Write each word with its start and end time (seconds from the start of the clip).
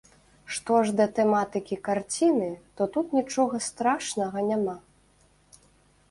Што 0.53 0.77
ж 0.85 0.93
да 0.99 1.05
тэматыкі 1.17 1.75
карціны, 1.87 2.47
то 2.81 2.87
тут 2.95 3.13
нічога 3.17 3.55
страшнага 3.67 4.37
няма. 4.49 4.75